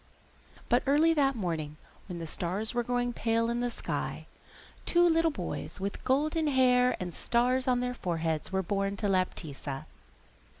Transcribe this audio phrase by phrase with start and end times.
[0.67, 4.25] But early that morning, when the stars were growing pale in the sky,
[4.83, 9.85] two little boys with golden hair and stars on their foreheads were born to Laptitza.